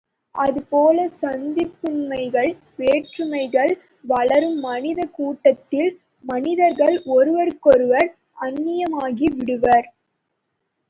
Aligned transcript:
அதுபோலச் 0.35 1.17
சாதிப்புன்மைகள், 1.17 2.49
வேற்றுமைகள் 2.77 3.73
வளரும் 4.03 4.57
மனிதக் 4.59 5.13
கூட்டத்தில் 5.13 5.91
மனிதர்கள் 6.23 6.97
ஒருவருக்கொருவர் 7.09 8.09
அன்னியமாகி 8.41 9.29
விடுவர். 9.35 9.87